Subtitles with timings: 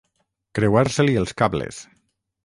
[0.59, 1.83] Creuar-se-li els cables.